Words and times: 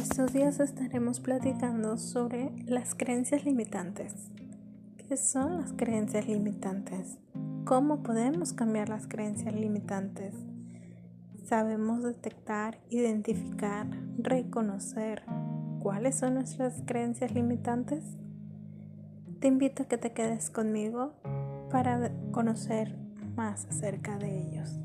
Estos 0.00 0.32
días 0.32 0.60
estaremos 0.60 1.20
platicando 1.20 1.96
sobre 1.96 2.52
las 2.66 2.94
creencias 2.94 3.44
limitantes. 3.44 4.30
¿Qué 4.96 5.16
son 5.16 5.60
las 5.60 5.72
creencias 5.72 6.28
limitantes? 6.28 7.18
¿Cómo 7.64 8.02
podemos 8.02 8.52
cambiar 8.52 8.88
las 8.88 9.06
creencias 9.06 9.54
limitantes? 9.54 10.34
¿Sabemos 11.44 12.02
detectar, 12.02 12.78
identificar, 12.90 13.86
reconocer 14.18 15.24
cuáles 15.80 16.16
son 16.16 16.34
nuestras 16.34 16.82
creencias 16.86 17.32
limitantes? 17.32 18.04
Te 19.40 19.48
invito 19.48 19.82
a 19.82 19.86
que 19.86 19.98
te 19.98 20.12
quedes 20.12 20.48
conmigo 20.50 21.14
para 21.70 22.12
conocer 22.30 22.96
más 23.36 23.66
acerca 23.66 24.16
de 24.16 24.38
ellos. 24.38 24.78